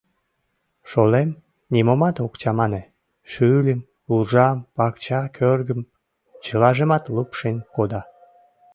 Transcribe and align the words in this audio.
Шолем 0.89 1.29
нимомат 1.73 2.15
ок 2.25 2.33
чамане: 2.41 2.83
шӱльым, 3.31 3.81
уржам, 4.13 4.57
пакча 4.75 5.21
кӧргым— 5.37 5.81
чылажымат 6.43 7.03
лупшен 7.15 7.57
кода. 7.75 8.01